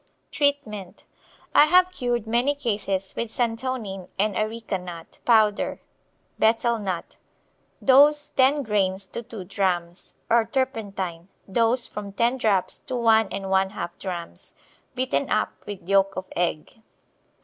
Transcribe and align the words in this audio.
Treatment 0.31 1.03
I 1.53 1.65
have 1.65 1.91
cured 1.91 2.25
many 2.25 2.55
cases 2.55 3.13
with 3.15 3.29
santonin 3.29 4.07
and 4.17 4.35
areca 4.35 4.79
nut 4.79 5.19
powder 5.25 5.79
(betel 6.39 6.79
nut), 6.79 7.17
dose 7.85 8.29
10 8.29 8.63
grains 8.63 9.05
to 9.05 9.21
2 9.21 9.43
drachms; 9.43 10.15
or 10.27 10.45
turpentine, 10.45 11.27
dose 11.51 11.85
from 11.85 12.13
10 12.13 12.37
drops 12.39 12.79
to 12.79 12.95
1 12.95 13.29
1/2 13.29 13.89
drachms, 13.99 14.55
beaten 14.95 15.29
up 15.29 15.51
with 15.67 15.87
yolk 15.87 16.15
of 16.15 16.25
egg. 16.35 16.81